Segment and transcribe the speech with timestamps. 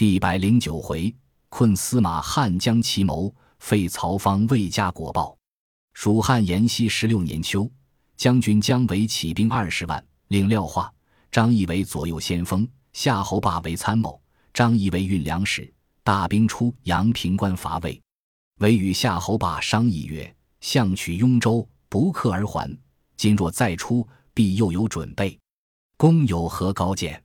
[0.00, 1.14] 第一百零九回，
[1.50, 5.36] 困司马汉将奇谋，废曹芳未加国报。
[5.92, 7.70] 蜀汉延熙十六年秋，
[8.16, 10.90] 将军姜维起兵二十万，领廖化、
[11.30, 14.18] 张翼为左右先锋，夏侯霸为参谋，
[14.54, 15.70] 张翼为运粮使。
[16.02, 18.00] 大兵出阳平关伐魏，
[18.60, 22.74] 韦与夏侯霸商议曰：“相取雍州，不克而还。
[23.18, 25.38] 今若再出，必又有准备。
[25.98, 27.22] 公有何高见？”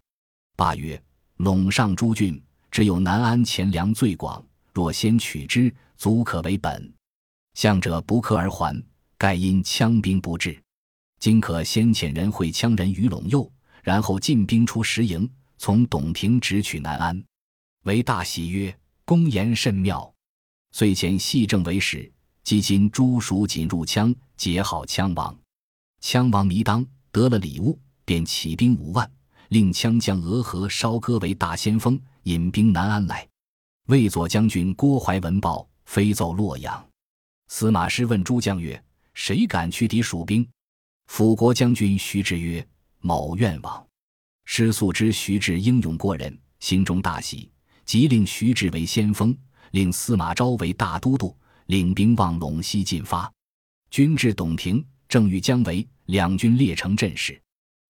[0.57, 1.01] 霸曰
[1.39, 2.37] ：“陇上诸郡。”
[2.75, 6.93] 只有南安钱粮最广，若先取之，足可为本。
[7.53, 8.83] 向者不克而还，
[9.17, 10.61] 盖因羌兵不至。
[11.17, 13.49] 今可先遣人会羌人于陇右，
[13.81, 15.25] 然后进兵出石营，
[15.57, 17.23] 从董平直取南安。
[17.85, 20.13] 为大喜曰：“公言甚妙。”
[20.73, 22.11] 遂遣细正为使，
[22.43, 25.33] 即今诸蜀仅入羌，结好羌王。
[26.03, 29.09] 羌王弥当得了礼物，便起兵五万，
[29.47, 31.97] 令羌将俄和烧歌为大先锋。
[32.25, 33.27] 引兵南安来，
[33.85, 36.83] 魏左将军郭淮闻报，飞奏洛阳。
[37.49, 40.47] 司马师问诸将曰：“谁敢去敌蜀兵？”
[41.05, 42.67] 辅国将军徐志曰
[42.99, 43.85] ：“某愿往。”
[44.45, 47.51] 师素知徐志英勇过人，心中大喜，
[47.85, 49.37] 即令徐志为先锋，
[49.69, 51.37] 令司马昭为大都督，
[51.67, 53.31] 领兵往陇西进发。
[53.91, 57.39] 军至董庭，正遇姜维，两军列成阵势。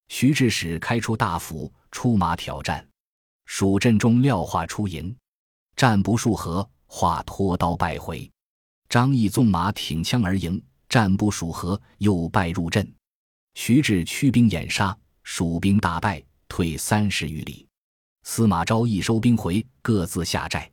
[0.09, 2.85] 徐志使开出大斧，出马挑战。
[3.45, 5.15] 蜀阵中廖化出营，
[5.75, 8.29] 战不数合，化脱刀败回。
[8.89, 12.91] 张翼纵马挺枪而迎，战不数合，又败入阵。
[13.53, 17.65] 徐志驱兵掩杀，蜀兵大败，退三十余里。
[18.23, 20.69] 司马昭一收兵回，各自下寨。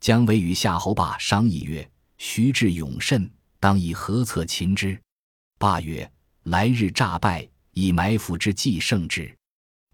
[0.00, 4.98] 姜维与夏侯霸商议曰：“徐志勇甚，当以何策擒之？”
[5.58, 6.10] 霸曰
[6.44, 9.32] ：“来日诈败，以埋伏之计胜之。”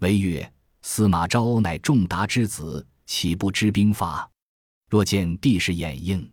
[0.00, 0.52] 维曰。
[0.82, 4.28] 司马昭乃仲达之子，岂不知兵法？
[4.90, 6.30] 若见地势掩映，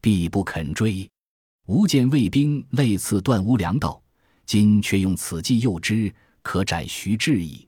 [0.00, 1.10] 必不肯追。
[1.66, 4.00] 吾见魏兵类似断无粮道，
[4.46, 7.66] 今却用此计诱之，可斩徐志矣。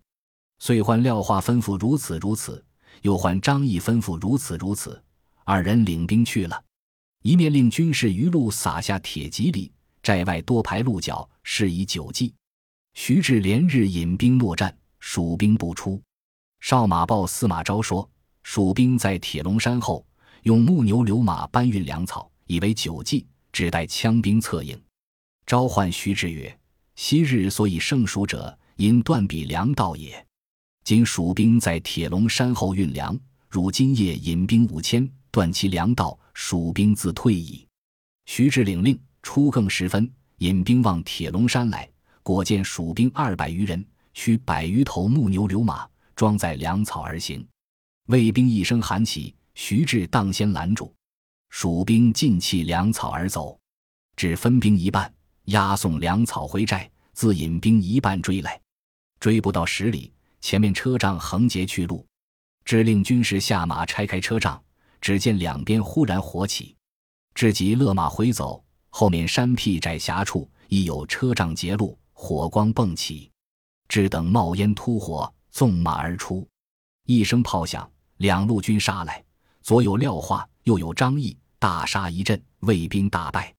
[0.59, 2.62] 遂唤廖化吩咐如此如此，
[3.03, 5.03] 又唤张翼吩咐如此如此。
[5.44, 6.62] 二人领兵去了，
[7.23, 12.34] 一面令军士于路撒下铁蒺藜，寨外多排鹿角，示以久计。
[12.94, 16.00] 徐志连日引兵落战，蜀兵不出。
[16.60, 18.09] 少马报司马昭说
[18.44, 20.04] ：“蜀兵在铁龙山后，
[20.43, 24.81] 用木牛流马搬运粮草，以为久计，只待羌兵策应。”
[25.47, 26.56] 召唤徐志曰
[26.94, 30.25] ：“昔日所以胜蜀者，因断彼粮道也。
[30.84, 33.19] 今蜀兵在铁龙山后运粮，
[33.49, 37.66] 如今夜引兵五千，断其粮道，蜀兵自退矣。”
[38.26, 41.88] 徐志领令，初更时分，引兵往铁龙山来，
[42.22, 45.88] 果见蜀兵二百余人，驱百余头木牛流马。
[46.20, 47.48] 装载粮草而行，
[48.08, 50.94] 魏兵一声喊起，徐志当先拦住，
[51.48, 53.58] 蜀兵尽弃粮草而走，
[54.16, 55.10] 只分兵一半
[55.44, 58.60] 押送粮草回寨，自引兵一半追来，
[59.19, 62.06] 追不到十里，前面车仗横截去路，
[62.66, 64.62] 只令军士下马拆开车仗，
[65.00, 66.76] 只见两边忽然火起，
[67.34, 73.31] 至即勒马回走，后面山僻窄狭处亦有车仗截路，火光迸起，
[73.88, 75.32] 只等冒烟突火。
[75.50, 76.47] 纵马而出，
[77.06, 79.22] 一声炮响，两路军杀来，
[79.62, 83.55] 左有廖化，右有张翼，大杀一阵，魏兵大败。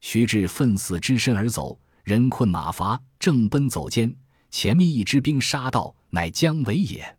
[0.00, 4.14] 徐志奋死只身而走，人困马乏，正奔走间，
[4.50, 7.18] 前面一支兵杀到，乃姜维也。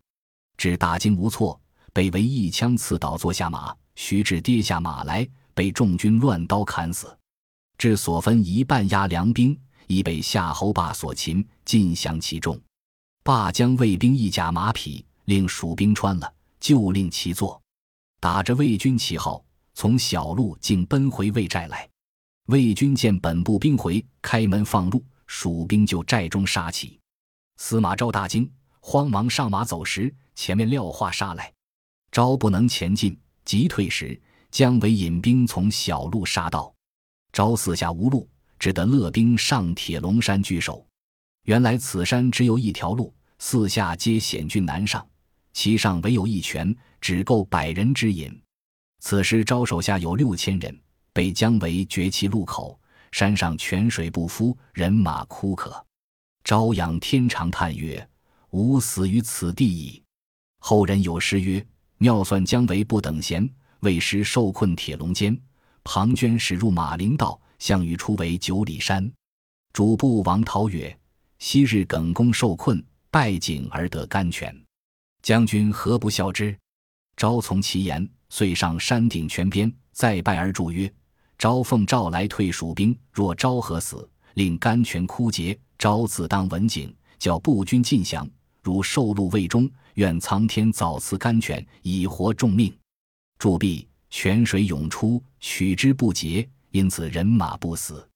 [0.57, 1.59] 只大惊无措，
[1.93, 3.75] 被围一枪刺倒，坐下马。
[3.95, 7.17] 徐志跌下马来，被众军乱刀砍死。
[7.77, 9.57] 至所分一半压粮兵，
[9.87, 12.59] 已被夏侯霸所擒，尽降其众。
[13.29, 17.61] 霸将魏兵一甲马匹，令蜀兵穿了，就令其坐，
[18.19, 19.45] 打着魏军旗号，
[19.75, 21.87] 从小路径奔回魏寨来。
[22.47, 26.99] 魏军见本部兵回，开门放路，蜀兵就寨中杀起。
[27.57, 31.53] 司马昭大惊，慌忙上马走时，前面廖化杀来，
[32.11, 34.19] 昭不能前进，急退时，
[34.49, 36.73] 姜维引兵从小路杀到，
[37.31, 38.27] 昭四下无路，
[38.57, 40.83] 只得勒兵上铁龙山据守。
[41.43, 43.13] 原来此山只有一条路。
[43.39, 45.05] 四下皆险峻难上，
[45.53, 48.39] 其上唯有一泉，只够百人之饮。
[48.99, 50.77] 此时招手下有六千人，
[51.13, 52.79] 被姜维绝其路口。
[53.11, 55.83] 山上泉水不敷，人马枯渴。
[56.43, 58.07] 朝仰天长叹曰
[58.51, 60.03] ：“吾死于此地矣。”
[60.59, 61.65] 后人有诗曰
[61.97, 63.49] ：“妙算姜维不等闲，
[63.79, 65.35] 为师受困铁笼间。
[65.83, 69.11] 庞涓驶入马陵道，项羽出围九里山。”
[69.73, 70.95] 主簿王涛曰
[71.39, 74.55] ：“昔日耿恭受困。”败景而得甘泉，
[75.23, 76.55] 将军何不效之？
[77.17, 80.91] 昭从其言，遂上山顶泉边，再拜而祝曰
[81.35, 85.59] ：“昭奉诏来退蜀兵，若昭何死，令甘泉枯竭。
[85.79, 88.29] 昭自当文景，叫步军尽降。
[88.61, 92.71] 如受禄未终，愿苍天早赐甘泉，以活众命。”
[93.39, 98.07] 铸币，泉水涌出，取之不竭，因此人马不死。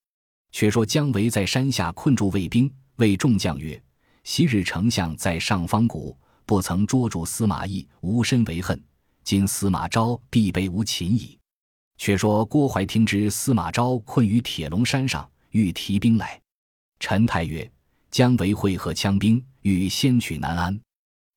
[0.51, 3.81] 却说姜维在山下困住魏兵，谓众将曰
[4.23, 8.81] ：“昔日丞相在上方谷，不曾捉住司马懿，无身为恨。
[9.23, 11.37] 今司马昭必被无擒矣。”
[11.97, 16.41] 却说郭淮听知司马昭困于铁龙山上，欲提兵来。
[16.99, 17.69] 陈泰曰
[18.09, 20.77] ：“姜维会合羌兵，欲先取南安。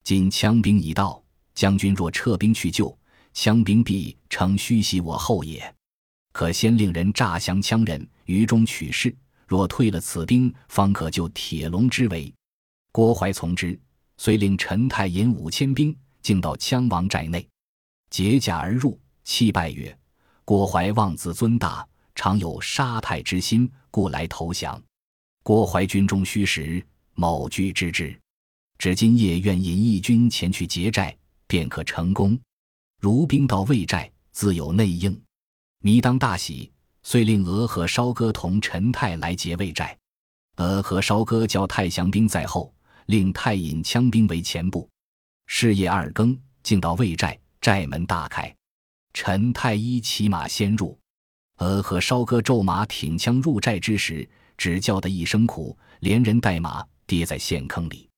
[0.02, 1.22] 今羌兵已到，
[1.54, 2.96] 将军若撤兵去救，
[3.34, 5.72] 羌兵必乘虚袭我后也。”
[6.32, 9.14] 可先令人诈降羌人，于中取势。
[9.46, 12.32] 若退了此兵，方可救铁笼之围。
[12.96, 13.78] 郭淮从之，
[14.16, 17.46] 遂令陈泰引五千兵，进到羌王寨内，
[18.08, 19.94] 解甲而入，泣拜曰
[20.46, 24.82] ：“郭淮妄自尊大，常有杀太之心，故来投降。
[25.42, 26.82] 郭淮军中虚实，
[27.12, 28.18] 某惧之之。
[28.78, 31.14] 只今夜愿引义军前去劫寨，
[31.46, 32.40] 便可成功。
[32.98, 35.22] 如兵到魏寨，自有内应。”
[35.84, 36.72] 弥当大喜，
[37.02, 39.94] 遂令俄和烧哥同陈泰来劫魏寨。
[40.56, 42.72] 俄和烧哥叫太降兵在后，
[43.06, 44.88] 令太引枪兵为前部。
[45.46, 48.54] 是夜二更，进到魏寨，寨门大开。
[49.14, 50.98] 陈太医骑马先入，
[51.58, 58.08] 俄和烧哥骤马挺枪入寨之时，只叫得一声苦，连人带马跌在陷坑里。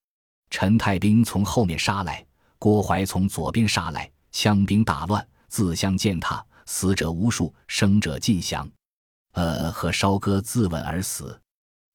[0.49, 2.25] 陈太兵从后面杀来，
[2.57, 6.45] 郭淮从左边杀来，枪兵大乱，自相践踏。
[6.65, 8.69] 死者无数，生者尽降。
[9.31, 11.39] 呃，和烧哥自刎而死。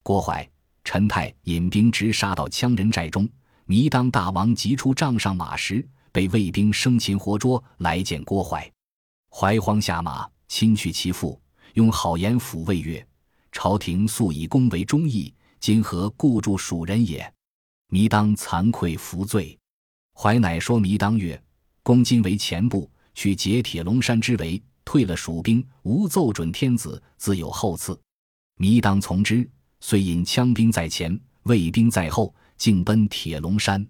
[0.03, 0.49] 郭淮、
[0.85, 3.29] 陈泰引兵直杀到羌人寨中。
[3.67, 8.71] 糜当大王急出帐上马时，被魏兵生擒活捉，来见郭淮。
[9.31, 11.41] 怀慌下马，亲去其父，
[11.73, 13.05] 用好言抚慰曰
[13.51, 17.33] ：“朝廷素以公为忠义，今何故助蜀人也？”
[17.91, 19.59] 糜当惭愧服罪。
[20.15, 21.43] 怀乃说糜当曰
[21.83, 27.97] ：“公今为前部。”去解铁龙山之围，退了蜀兵，无奏准天子，自有后赐。
[28.59, 29.49] 糜当从之，
[29.87, 33.87] 遂引羌兵在前，魏兵在后，径奔铁龙山。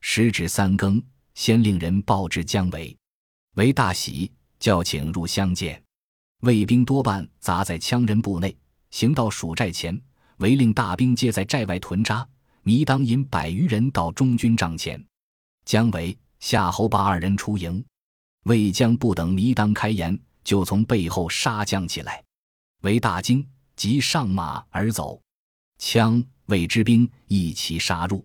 [0.00, 1.00] 时值三更，
[1.32, 2.94] 先令人报至姜维，
[3.54, 5.80] 维大喜，叫请入相见。
[6.40, 8.52] 魏兵多半砸在羌人部内，
[8.90, 9.96] 行到蜀寨前，
[10.38, 12.28] 唯令大兵皆在寨外屯扎。
[12.64, 15.00] 糜当引百余人到中军帐前，
[15.64, 17.82] 姜维、夏侯霸二人出营。
[18.46, 22.24] 魏将不等糜当开言，就从背后杀将起来。
[22.82, 25.22] 为大惊，即上马而走。
[25.78, 28.24] 羌魏之兵一齐杀入，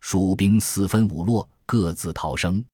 [0.00, 2.64] 蜀兵四分五落，各自逃生。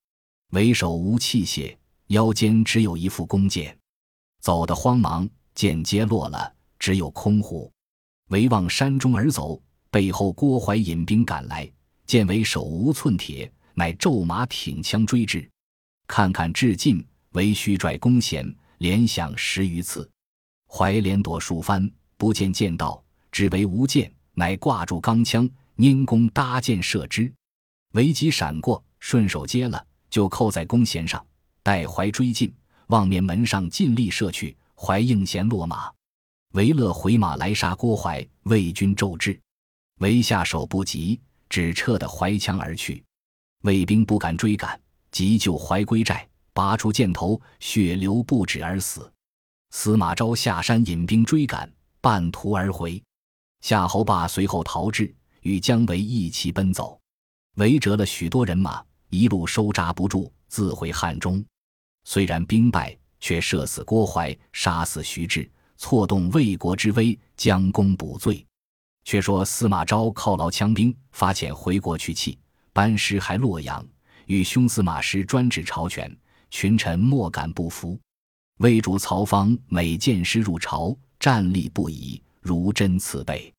[0.50, 1.76] 为首无器械，
[2.08, 3.76] 腰间只有一副弓箭，
[4.40, 7.70] 走得慌忙，箭皆落了，只有空壶。
[8.28, 9.60] 为往山中而走，
[9.90, 11.70] 背后郭淮引兵赶来，
[12.06, 15.46] 见为手无寸铁，乃骤马挺枪追之。
[16.06, 20.08] 看看至近，为须拽弓弦，连响十余次。
[20.68, 23.02] 怀连躲数番，不见箭道，
[23.32, 27.32] 只为无箭，乃挂住钢枪，拈弓搭箭射之。
[27.94, 31.24] 韦吉闪过，顺手接了，就扣在弓弦上。
[31.64, 32.54] 待怀追进，
[32.88, 35.90] 望面门上尽力射去，怀应弦落马。
[36.52, 39.40] 韦乐回马来杀郭淮，魏军骤至，
[39.98, 41.18] 为下手不及，
[41.48, 43.02] 只撤得怀枪而去。
[43.62, 44.78] 魏兵不敢追赶。
[45.10, 49.12] 急救怀归寨，拔出箭头，血流不止而死。
[49.70, 53.02] 司马昭下山引兵追赶，半途而回。
[53.62, 57.00] 夏侯霸随后逃至，与姜维一齐奔走。
[57.54, 61.42] 围折了许多人马，一路收扎不住，自回汉中。
[62.04, 68.44] 虽然兵败，却射死郭淮，杀死徐志，错动魏国之威，将功补罪。
[69.04, 72.36] 却说司马昭犒劳羌兵，发遣回国去气，
[72.72, 73.84] 班师还洛阳。
[74.26, 76.16] 与兄司马师专制朝权，
[76.50, 77.96] 群臣莫敢不服。
[78.58, 83.54] 魏主曹芳每见师入朝，站立不已，如真慈悲。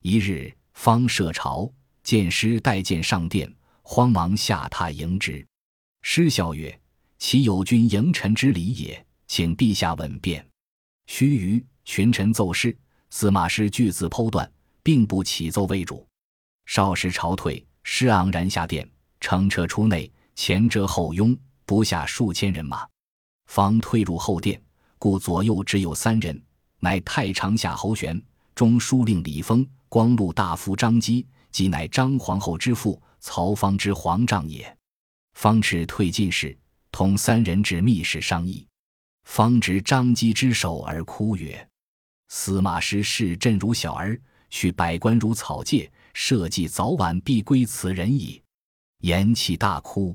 [0.00, 1.72] 一日，方设朝，
[2.02, 3.50] 见师带剑上殿，
[3.82, 5.46] 慌忙下榻迎之。
[6.02, 6.78] 师笑曰
[7.16, 9.06] ：“岂有君迎臣之礼也？
[9.28, 10.44] 请陛下问便。”
[11.06, 12.76] 须臾，群臣奏事，
[13.08, 14.50] 司马师据自剖断，
[14.82, 16.06] 并不起奏魏主。
[16.66, 18.88] 少时朝退，师昂然下殿。
[19.20, 22.86] 乘车出内，前遮后拥，不下数千人马。
[23.46, 24.60] 方退入后殿，
[24.98, 26.42] 故左右只有三人，
[26.84, 28.22] 乃太常夏侯玄、
[28.54, 34.76] 中书令李丰、光禄大夫张基，即乃张皇后之父曹芳之皇丈也。
[35.32, 36.54] 方尺退进士，
[36.92, 38.66] 同三人至密室商议，
[39.24, 41.66] 方执张机之手而哭曰
[42.28, 48.42] ：“司马师视朕如小儿，取百官如草芥，社稷早晚必归此人矣。”
[49.00, 50.14] 言泣大哭。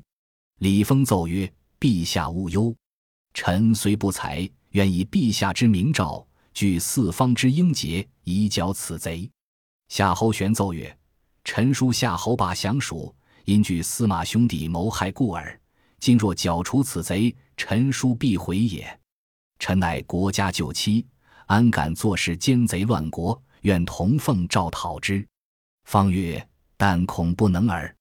[0.60, 2.72] 李丰奏曰：“陛下勿忧，
[3.34, 6.24] 臣虽不才，愿以陛下之明诏，
[6.60, 9.30] 据四方之英杰，以剿此贼。”
[9.88, 10.94] 夏侯玄奏曰
[11.42, 15.58] ：“臣书夏侯霸降蜀，因惧司马兄弟谋害故耳。
[16.00, 19.00] 今若剿除此贼，臣书必回也。
[19.58, 21.06] 臣乃国家旧妻，
[21.46, 23.42] 安敢坐视奸贼乱国？
[23.62, 25.26] 愿同奉诏讨之。”
[25.88, 27.96] 方曰：“但恐不能耳。”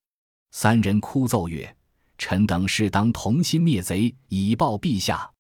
[0.51, 1.73] 三人哭奏曰。
[2.17, 5.31] 臣等是当同心灭贼，以报陛下。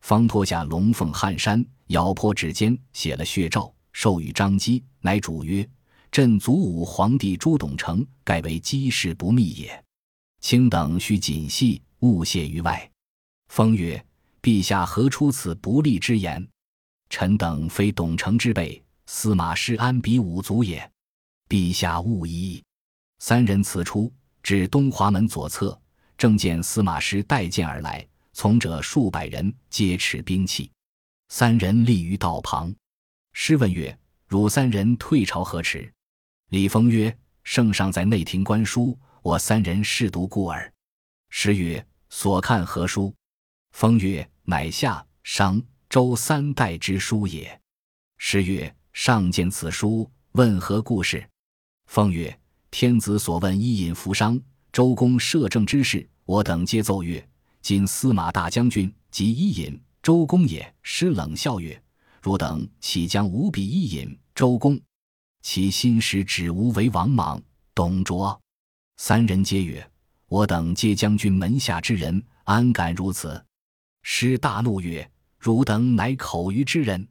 [0.00, 5.68] 方脱下龙凤汗衫，咬破指尖，写了血诏，授予张基，乃主曰
[6.10, 9.84] ：“朕祖武皇帝朱董承，盖为机事不密也。
[10.40, 12.90] 卿等须谨细，勿泄于外。”
[13.48, 14.02] 封曰
[14.42, 16.46] ：“陛下何出此不利之言？
[17.08, 20.90] 臣等非董承之辈，司马师安比五族也？
[21.48, 22.62] 陛下勿疑。”
[23.18, 24.10] 三人此出，
[24.42, 25.78] 至东华门左侧。
[26.16, 30.70] 正见司马师带剑而来，从者数百人，皆持兵器。
[31.28, 32.74] 三人立于道旁。
[33.32, 33.96] 师问曰
[34.26, 35.92] ：“汝三人退朝何迟？”
[36.50, 40.72] 李丰曰：“圣上在内廷观书，我三人试读故耳。”
[41.30, 43.14] 师曰：“所看何书？”
[43.72, 47.60] 丰曰：“乃夏、商、周三代之书也。”
[48.18, 51.28] 师曰：“上见此书，问何故事？”
[51.86, 52.36] 丰曰
[52.70, 54.40] ：“天子所问伊尹扶商。”
[54.72, 57.28] 周公摄政之事，我等皆奏曰
[57.62, 61.80] ：“今司马大将军即伊尹、周公也。”师冷笑曰
[62.22, 64.80] ：“汝等岂将无比伊尹、周公？
[65.42, 67.40] 其心时只无为王莽、
[67.74, 68.38] 董卓。”
[68.98, 69.90] 三人皆曰
[70.28, 73.42] ：“我等皆将军门下之人，安敢如此？”
[74.02, 77.06] 师大怒曰：“汝等乃口谕之人！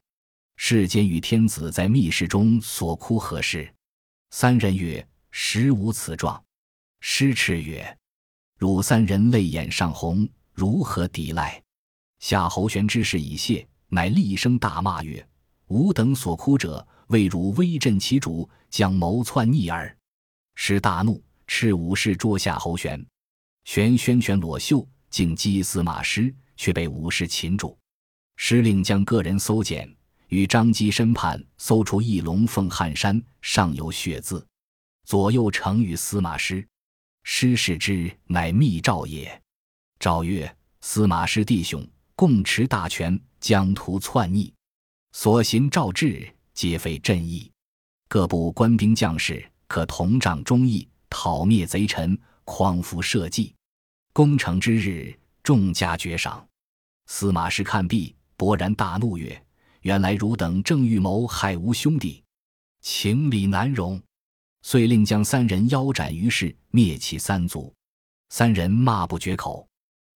[0.58, 3.74] 世间与天子在密室中所哭何事？”
[4.32, 6.44] 三人曰：“实无此状。”
[7.02, 7.98] 师斥曰
[8.58, 10.28] ：“汝三人泪眼上红，
[10.60, 11.64] 如何抵赖？”
[12.20, 15.26] 夏侯玄之事已泄，乃厉声大骂曰
[15.68, 19.98] ：“吾等所哭者，为汝威震其主，将谋篡逆耳！”
[20.56, 23.04] 师大怒，斥武士捉夏侯玄。
[23.64, 27.78] 玄宣拳裸袖，竟击司马师，却被武士擒住。
[28.36, 29.90] 师令将个人搜检，
[30.28, 34.46] 与张基身畔搜出一龙凤汗衫，上有血字，
[35.06, 36.68] 左右呈与司马师。
[37.24, 39.42] 师视之，乃密诏也。
[40.00, 44.54] 诏曰：“司马师弟兄共持大权，疆土篡逆，
[45.12, 47.52] 所行诏制，皆非朕意。
[48.08, 53.54] 各部官兵将士，可同掌忠义，讨灭贼臣，匡扶社稷。
[54.14, 55.14] 攻城之日，
[55.44, 56.48] 众加爵赏。”
[57.08, 59.46] 司马师看毕，勃然大怒曰
[59.82, 62.24] ：“原来汝等正欲谋害吾兄弟，
[62.80, 64.02] 情理难容。”
[64.64, 67.74] 遂令将三人腰斩于市，灭其三族。
[68.30, 69.69] 三人骂不绝口。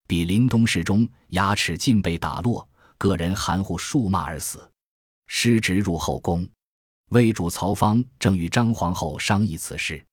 [0.07, 2.69] 比临东市中，牙齿尽被打落，
[2.99, 4.71] 个人含糊数骂而死。
[5.27, 6.47] 失职入后宫，
[7.11, 10.05] 魏主曹芳正与张皇后商议此事。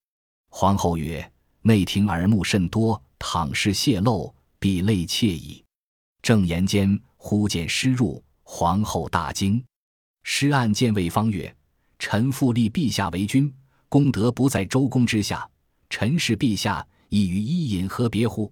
[0.50, 1.32] 皇后曰
[1.62, 5.64] ：“内廷耳目甚多，倘是泄露，必泪妾矣。”
[6.22, 9.64] 正言间，忽见师入，皇后大惊。
[10.24, 11.54] 师案见魏方曰
[12.00, 13.54] ：“臣父立陛下为君。”
[13.90, 15.50] 功德不在周公之下，
[15.90, 18.52] 臣视陛下亦与伊尹何别乎？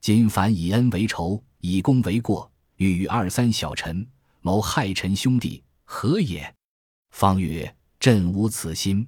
[0.00, 4.06] 今凡以恩为仇，以功为过，欲与二三小臣
[4.40, 6.54] 谋害臣兄弟，何也？
[7.10, 9.06] 方曰：“朕无此心。”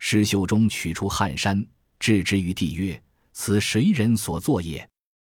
[0.00, 1.64] 施袖中取出汗衫，
[1.98, 3.00] 置之于地，曰
[3.34, 4.88] ：“此谁人所作也？”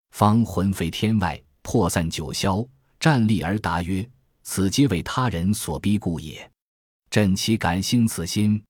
[0.09, 2.67] 方魂飞天外，破散九霄，
[2.99, 4.09] 站立而答曰
[4.41, 6.49] ：“此皆为他人所逼故也。
[7.11, 8.63] 朕岂敢兴此心？”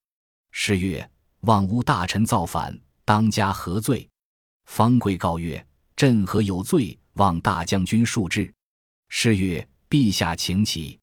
[0.52, 1.10] 诗曰
[1.42, 4.10] ：“望吾大臣造反，当加何罪？”
[4.66, 5.66] 方贵告曰
[5.98, 6.98] ：“朕何有罪？
[7.16, 8.50] 望大将军恕之。”
[9.10, 10.98] 诗曰：“陛下请起，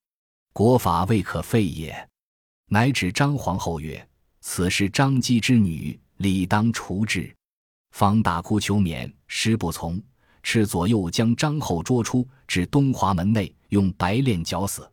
[0.54, 2.08] 国法未可废也。”
[2.70, 4.08] 乃指张皇后曰
[4.40, 7.30] ：“此是张姬之女，理当除之。”
[7.92, 10.00] 方大哭求免，师不从，
[10.42, 14.90] 斥左右将张后捉出，至东华门内，用白链绞死。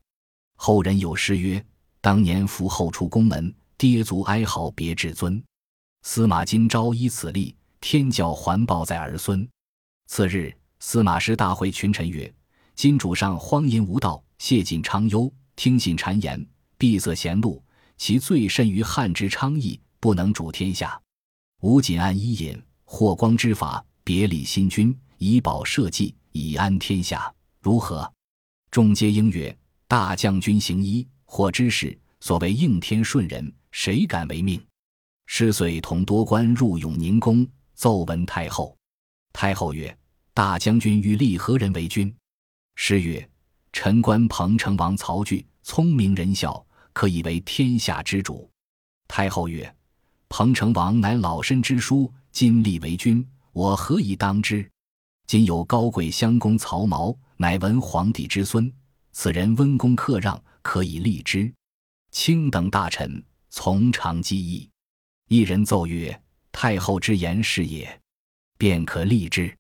[0.58, 1.64] 后人有诗曰
[2.02, 5.44] ：“当年扶后出宫门。”跌足哀嚎别至尊，
[6.04, 9.50] 司马今朝依此例，天教还报在儿孙。
[10.14, 12.30] 次日，司马师大会群臣曰
[12.76, 16.46] ：“今主上荒淫无道，谢锦昌忧，听信谗言，
[16.78, 17.64] 闭塞贤路，
[17.96, 21.02] 其罪甚于汉之昌邑，不能主天下。
[21.62, 28.12] 吾仅按伊尹、霍光之法，别立新君，以保社稷，以安天下，如何？”
[28.70, 34.62] 众皆应曰：“大将军行医，或知事，所谓应天顺人，谁敢违命？”
[35.26, 38.76] 师遂同多官入永宁宫，奏闻太后。
[39.32, 39.98] 太后曰
[40.34, 42.14] ：“大将军欲立何人为君？”
[42.76, 43.30] 诗曰
[43.74, 48.50] ：“臣观彭城王曹据聪明仁孝，可以为天下之主。”
[49.08, 49.74] 太后曰
[50.30, 54.70] ：“彭城王乃老身之叔，今立为君，我何以当之？
[55.28, 58.72] 今有高贵襄公曹髦，乃文皇帝之孙，
[59.12, 61.54] 此人温公克让，可以立之。
[62.12, 64.70] 卿等大臣从长计议。”
[65.28, 66.22] 一人奏曰
[66.52, 68.02] ：“太后之言是也，
[68.58, 69.54] 便可立之。”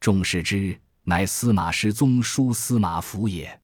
[0.00, 0.78] 众视之。
[1.04, 3.58] 乃司马师宗叔司马孚也。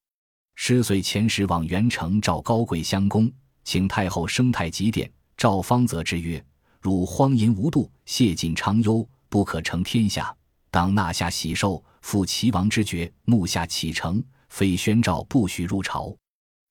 [0.54, 3.30] 师遂遣使往元城召高贵襄公，
[3.64, 5.12] 请太后升太极殿。
[5.36, 6.42] 赵方则之曰
[6.80, 10.34] ：“汝荒淫无度，谢尽昌幽，不可成天下。
[10.70, 14.24] 当纳下喜寿，复齐王之爵，目下启程。
[14.48, 16.16] 非宣诏不许入朝。”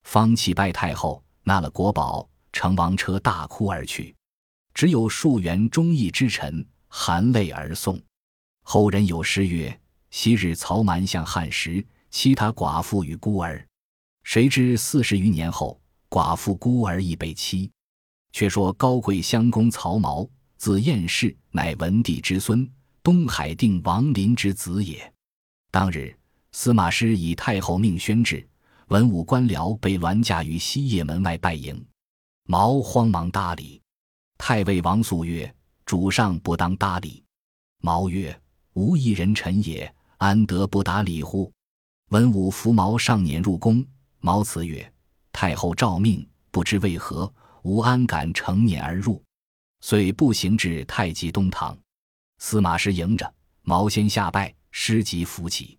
[0.10, 4.16] 方启拜太后，纳了国宝，乘王车大哭而去。
[4.74, 8.02] 只有数员忠义之臣含泪而送。
[8.64, 9.80] 后人有诗曰。
[10.10, 13.68] 昔日曹瞒向汉时，欺他寡妇与孤儿。
[14.22, 17.72] 谁知四十余年后，寡妇孤儿亦被欺。
[18.32, 25.12] 却说高贵襄公曹髦，字彦氏，乃文帝之孙，东海定王林之子也。
[25.72, 26.16] 当日，
[26.52, 28.48] 司马师以太后命宣旨，
[28.90, 31.84] 文武官僚被銮驾于西掖门外拜迎。
[32.46, 33.82] 毛慌忙搭礼。
[34.38, 35.52] 太尉王肃曰
[35.86, 37.24] ：“主上不当搭礼。”
[37.82, 38.38] 毛曰
[38.74, 41.52] ：“无一人臣也。”安得不答礼乎？
[42.12, 43.86] 文武扶毛上辇入宫。
[44.22, 44.90] 毛辞曰
[45.34, 47.30] ：“太后诏命，不知为何，
[47.64, 49.22] 吾安敢乘辇而入？”
[49.82, 51.78] 遂步行至太极东堂。
[52.38, 55.78] 司马师迎着，毛先下拜，师即扶起，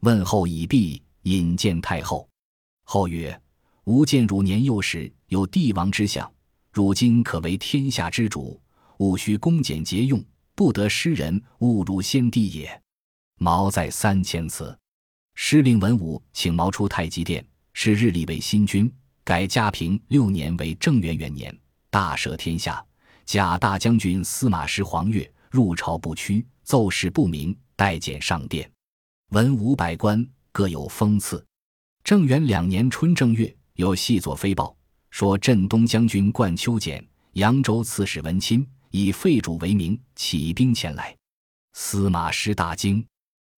[0.00, 2.28] 问候已毕，引见太后。
[2.84, 3.40] 后曰
[3.84, 6.30] ：“吾见汝年幼时有帝王之相，
[6.72, 8.60] 如今可为天下之主，
[8.98, 10.22] 务须恭俭节用，
[10.58, 12.82] 不得失人，误入先帝也。”
[13.38, 14.76] 毛在三千次，
[15.36, 18.92] 师令文武请毛出太极殿，是日立为新君，
[19.22, 21.56] 改嘉平六年为正元元年，
[21.90, 22.84] 大赦天下。
[23.24, 28.68] 假大将军司马师黄钺入朝不趋，奏事不明，待检上殿。
[29.28, 31.46] 文武百官各有封赐。
[32.02, 34.76] 正元两年春正月，有细作飞报，
[35.10, 41.16] 说镇东将军冠秋俭、扬州刺史文钦以废主为名，起兵前来。
[41.72, 43.04] 司马师大惊。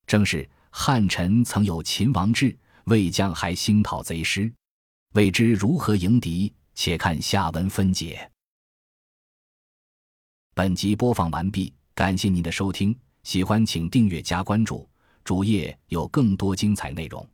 [0.06, 4.52] 正是汉臣曾有秦王志，魏将还兴讨贼师，
[5.14, 8.30] 未知如何迎敌，且看下文分解。
[10.52, 14.88] 本集播放完毕，感谢您的收听，喜欢请订阅加关注，
[15.24, 17.26] 主页有更多精彩内容。